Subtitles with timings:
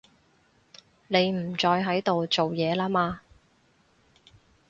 [1.09, 3.21] 你唔再喺度做嘢啦嘛